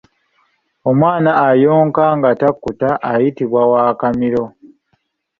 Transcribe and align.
Omwana 0.89 1.31
ayonka 1.47 2.03
nga 2.17 2.29
takkuta 2.41 2.89
ayitibwa 3.11 3.61
wa 3.71 3.85
Kamiro. 3.99 4.45